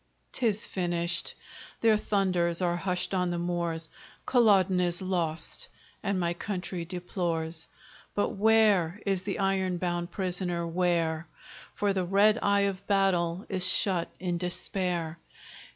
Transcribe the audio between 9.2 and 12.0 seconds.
the iron bound prisoner? where? For